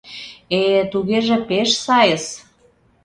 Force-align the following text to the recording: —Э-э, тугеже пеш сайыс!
—Э-э, 0.59 0.81
тугеже 0.91 1.37
пеш 1.47 1.69
сайыс! 1.85 2.25